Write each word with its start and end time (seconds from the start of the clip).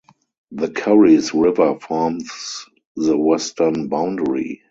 The 0.49 0.71
Curries 0.71 1.31
River 1.31 1.77
forms 1.79 2.65
the 2.95 3.15
western 3.15 3.87
boundary. 3.87 4.59